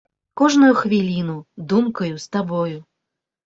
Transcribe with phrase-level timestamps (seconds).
[0.39, 1.37] Кожную хвіліну
[1.75, 2.85] думкаю з табою.